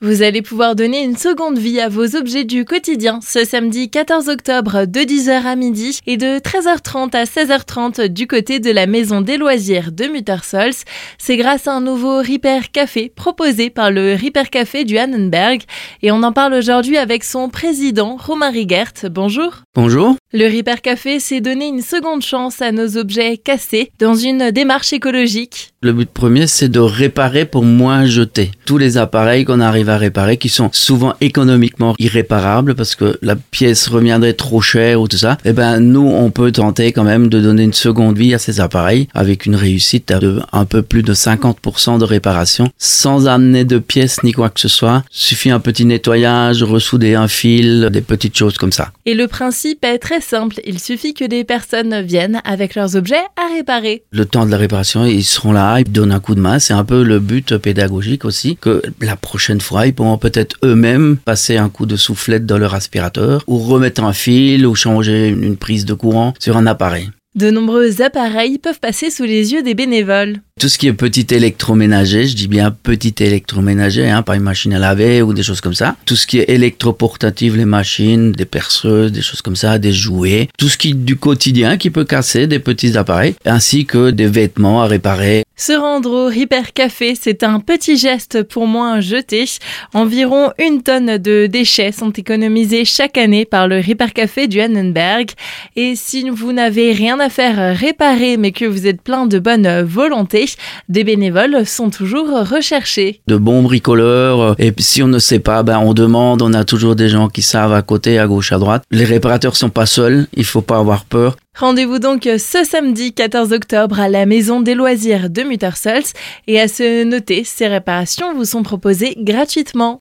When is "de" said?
4.86-5.00, 6.16-6.38, 8.60-8.70, 9.90-10.04, 26.68-26.80, 37.28-37.40, 40.12-40.40, 41.02-41.14, 41.98-42.04, 43.64-43.78, 54.46-54.50, 56.34-56.40, 61.86-61.96, 65.84-65.94, 67.34-67.50, 91.18-91.46, 99.26-99.40, 103.26-103.36, 115.28-115.42